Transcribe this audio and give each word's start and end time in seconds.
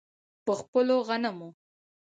په 0.45 0.51
خپلو 0.59 0.95
غنمو. 1.07 1.49